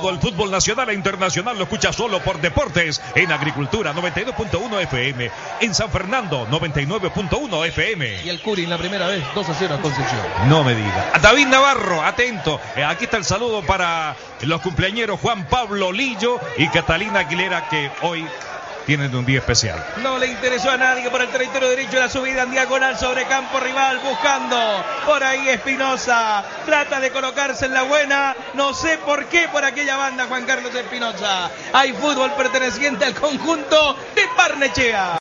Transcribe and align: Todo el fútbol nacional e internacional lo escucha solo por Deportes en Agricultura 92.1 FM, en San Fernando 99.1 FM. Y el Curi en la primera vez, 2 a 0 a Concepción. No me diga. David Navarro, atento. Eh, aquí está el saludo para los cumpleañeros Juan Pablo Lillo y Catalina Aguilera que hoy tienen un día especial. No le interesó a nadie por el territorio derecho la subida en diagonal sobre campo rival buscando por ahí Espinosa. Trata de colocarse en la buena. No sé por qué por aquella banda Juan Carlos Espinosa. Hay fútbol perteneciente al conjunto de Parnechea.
Todo 0.00 0.12
el 0.12 0.18
fútbol 0.18 0.50
nacional 0.50 0.88
e 0.88 0.94
internacional 0.94 1.58
lo 1.58 1.64
escucha 1.64 1.92
solo 1.92 2.20
por 2.20 2.40
Deportes 2.40 3.02
en 3.14 3.30
Agricultura 3.32 3.92
92.1 3.92 4.80
FM, 4.84 5.30
en 5.60 5.74
San 5.74 5.90
Fernando 5.90 6.46
99.1 6.48 7.66
FM. 7.66 8.22
Y 8.24 8.30
el 8.30 8.40
Curi 8.40 8.64
en 8.64 8.70
la 8.70 8.78
primera 8.78 9.08
vez, 9.08 9.22
2 9.34 9.46
a 9.46 9.54
0 9.54 9.74
a 9.74 9.82
Concepción. 9.82 10.22
No 10.48 10.64
me 10.64 10.74
diga. 10.74 11.12
David 11.20 11.48
Navarro, 11.48 12.02
atento. 12.02 12.58
Eh, 12.76 12.82
aquí 12.82 13.04
está 13.04 13.18
el 13.18 13.26
saludo 13.26 13.60
para 13.60 14.16
los 14.40 14.62
cumpleañeros 14.62 15.20
Juan 15.20 15.44
Pablo 15.44 15.92
Lillo 15.92 16.40
y 16.56 16.68
Catalina 16.68 17.20
Aguilera 17.20 17.68
que 17.68 17.90
hoy 18.00 18.26
tienen 18.86 19.14
un 19.14 19.24
día 19.24 19.38
especial. 19.38 19.84
No 20.02 20.18
le 20.18 20.26
interesó 20.26 20.70
a 20.70 20.76
nadie 20.76 21.10
por 21.10 21.20
el 21.20 21.28
territorio 21.28 21.68
derecho 21.68 21.98
la 21.98 22.08
subida 22.08 22.42
en 22.42 22.50
diagonal 22.50 22.98
sobre 22.98 23.26
campo 23.26 23.60
rival 23.60 23.98
buscando 24.00 24.84
por 25.06 25.22
ahí 25.22 25.48
Espinosa. 25.48 26.44
Trata 26.64 27.00
de 27.00 27.10
colocarse 27.10 27.66
en 27.66 27.74
la 27.74 27.82
buena. 27.82 28.36
No 28.54 28.74
sé 28.74 28.98
por 28.98 29.26
qué 29.26 29.48
por 29.48 29.64
aquella 29.64 29.96
banda 29.96 30.26
Juan 30.26 30.44
Carlos 30.44 30.74
Espinosa. 30.74 31.50
Hay 31.72 31.92
fútbol 31.92 32.32
perteneciente 32.32 33.04
al 33.04 33.14
conjunto 33.14 33.96
de 34.14 34.22
Parnechea. 34.36 35.18